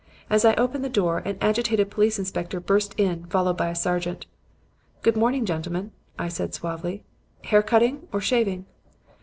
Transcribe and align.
As 0.31 0.45
I 0.45 0.55
opened 0.55 0.83
the 0.83 0.89
door, 0.89 1.19
an 1.25 1.37
agitated 1.41 1.91
police 1.91 2.17
inspector 2.17 2.59
burst 2.59 2.95
in, 2.99 3.27
followed 3.27 3.55
by 3.55 3.69
a 3.69 3.75
sergeant. 3.75 4.25
"'Good 5.03 5.15
morning, 5.15 5.45
gentlemen,' 5.45 5.91
I 6.17 6.27
said 6.27 6.55
suavely. 6.55 7.03
'Hair 7.43 7.61
cutting 7.61 8.07
or 8.11 8.19
shaving?' 8.19 8.65